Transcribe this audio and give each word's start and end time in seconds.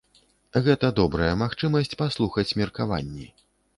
Гэта 0.67 0.89
добрая 1.01 1.29
магчымасць 1.43 1.95
паслухаць 2.03 2.55
меркаванні. 2.63 3.29